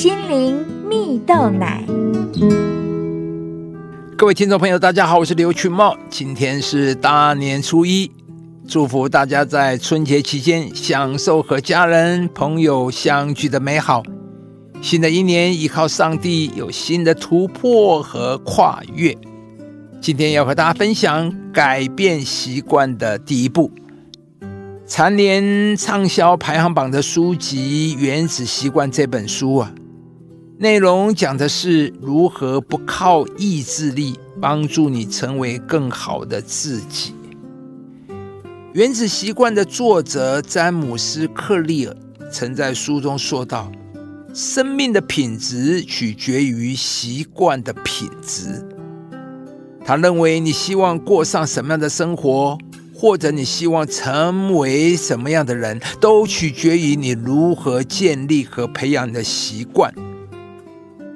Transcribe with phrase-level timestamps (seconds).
[0.00, 1.84] 心灵蜜豆奶。
[4.16, 5.94] 各位听众朋友，大家好，我是刘群茂。
[6.08, 8.10] 今天是大年初一，
[8.66, 14.02] 祝福大家在春节期间享受和家人朋友相聚的美好。
[14.80, 19.14] 新的一年，依靠上帝有新的突破和跨越。
[20.00, 23.70] 今天要和大家分享改变习惯的第一步。
[24.86, 29.70] 蝉联畅销排行榜的书籍《原子习惯》这本书啊。
[30.60, 37.14] 内容讲的是如何不靠意志力帮助你成为更好的自己。
[38.74, 41.96] 《原子习惯》的作者詹姆斯·克利尔
[42.30, 43.72] 曾在书中说道
[44.34, 48.62] ：“生命的品质取决于习惯的品质。”
[49.82, 52.58] 他认为，你希望过上什么样的生活，
[52.94, 59.90] 或者你希望成为什么样的人，都取决于你如何建立和培养你的习惯。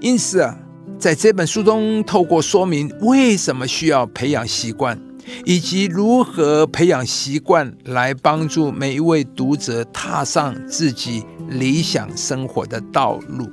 [0.05, 0.55] 因此啊，
[0.99, 5.01] 在这本书中，透过说明为什么需要培养习惯，
[5.47, 13.49] 以及如何培养习惯来帮助每一位读者踏上自己理想生活的道路。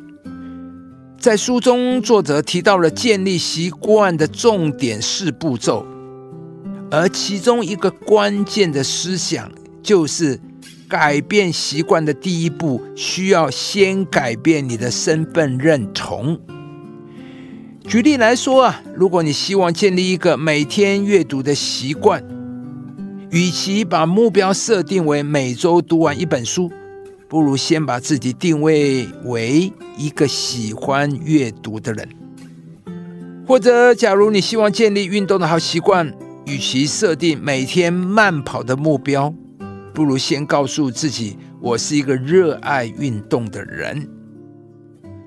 [1.17, 5.85] 在书中，作者提到了建立习惯的重点四步骤，
[6.91, 9.49] 而其中一个关键的思想
[9.81, 10.37] 就是。
[10.91, 16.37] 改变习惯的第一步，需要先改变你的身份认同。
[17.87, 22.21] 举例来说啊，如果你希望建立一个每天阅读的习惯，
[23.29, 26.69] 与其把目标设定为每周读完一本书，
[27.29, 32.09] 不如先把自己定位为一个喜欢阅读的人。
[33.47, 36.13] 或者，假如你希望建立运动的好习惯，
[36.45, 39.33] 与其设定每天慢跑的目标。
[40.01, 44.09] 不如先告诉自己，我是一个热爱运动的人。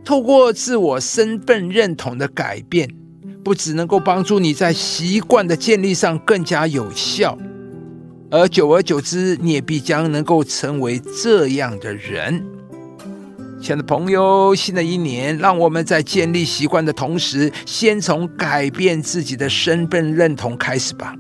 [0.05, 2.91] 透过自我身份认同的改变，
[3.45, 7.39] 不只能够帮助你在习惯的建立上更加有效，
[8.33, 12.45] 而久而久之，你也必将能够成为这样的人。
[13.63, 21.15] 亲爱的朋友，新的一年，让我们在建立习惯的同时，先从改变自己的身份认同开始吧。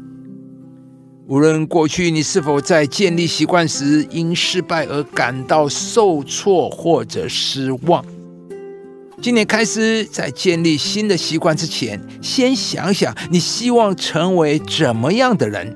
[1.27, 8.05] 无论过去你是否在建立习惯时因失败而感到受挫或者失望，
[9.23, 15.75] 今年开始在建立新的习惯之前，先想想你希望成为怎么样的人，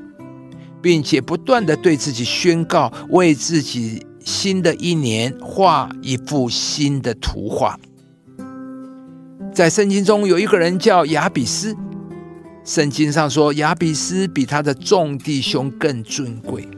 [0.82, 7.81] 并且不断的对自己宣告，为自己新的一年画一幅新的图画。
[9.54, 11.75] 在圣经中有一个人叫亚比斯。
[12.68, 16.68] 圣经上说，亚比斯比他的众弟兄更尊贵，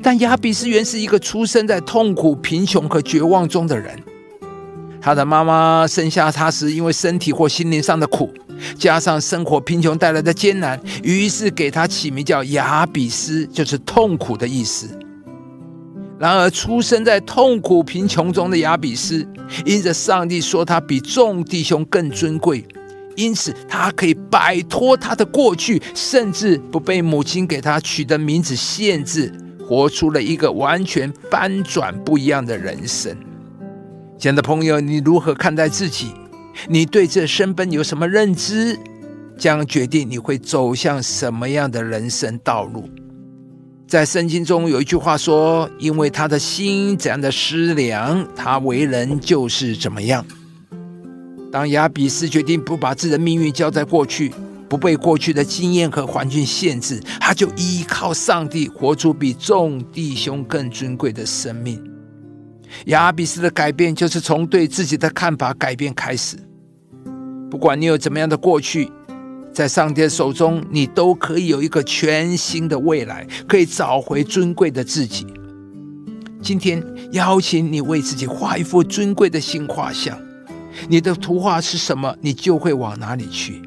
[0.00, 3.98] 但亚比斯原是一个出生在痛苦、贫穷和绝望中的人。
[5.00, 8.32] 他的妈妈生下他时，因为身体或心灵上的苦，
[8.78, 14.88] 加上生活贫穷带来的艰难，于是给他起名叫亚比斯，就是痛苦的意思。
[16.16, 19.26] 然而，出生在痛苦贫穷中的亚比斯，
[19.66, 22.64] 因着上帝说他比众弟兄更尊贵。
[23.18, 29.34] 因此，他可以摆脱他的过去，甚至不被母亲给他取的名字限制，
[29.66, 33.16] 活出了一个完全翻转不一样的人生。
[34.16, 36.12] 亲爱的朋友，你如何看待自己？
[36.68, 38.78] 你对这身份有什么认知？
[39.36, 42.88] 将决定你会走向什么样的人生道路。
[43.88, 50.24] 在圣经中有一句话说：“因为他的心怎样的思量，他为人就是怎么样。”
[51.50, 54.32] 当亚比斯决定不把自己的命运交在过去，
[54.68, 61.82] 不被过去的经验和环境限制，他就依靠上帝活出比众弟兄更尊贵的生命。
[62.86, 66.36] 亚比斯的改变就是从对自己的看法改变开始。
[67.50, 68.90] 不管你有怎么样的过去，
[69.50, 75.26] 在上帝的手中，你都可以有一个全新的未来，可以找回尊贵的自己。
[76.42, 80.20] 今天邀请你为自己画一幅尊贵的新画像。
[80.86, 83.62] 你的图画是什么，你就会往哪里去。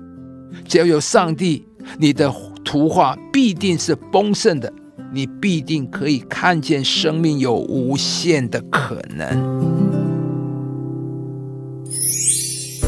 [0.67, 1.65] 只要有上帝，
[1.97, 2.31] 你的
[2.63, 4.71] 图画必定是丰盛的，
[5.11, 9.81] 你必定可以看见生命有无限的可能。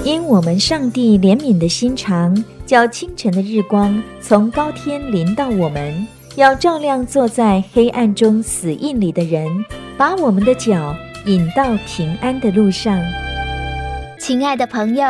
[0.06, 6.06] 因我们上帝怜悯的心肠，叫清晨的日光从高天临到我们，
[6.36, 9.48] 要照亮坐在黑暗中死印里的人，
[9.98, 10.96] 把我们的脚
[11.26, 13.02] 引到平安的路上。
[14.26, 15.06] 亲爱的朋友，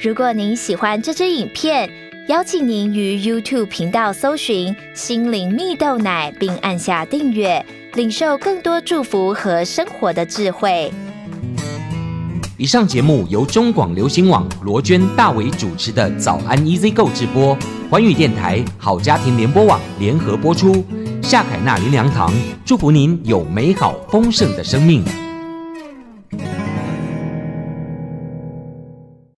[0.00, 1.86] 如果您喜欢这支影片，
[2.28, 7.62] 邀请您于 YouTube 频道搜寻“心灵蜜豆奶”，并按下订阅，
[7.92, 10.90] 领受更多祝福和生活的智慧。
[12.56, 17.54] 以上节目由中广流行网罗娟、大伟主持的《早安 EZ 购》直播，
[17.90, 20.82] 环宇电台好家庭联播网联合播出。
[21.20, 22.32] 夏凯纳林良堂
[22.64, 25.04] 祝福您有美好丰盛的生命。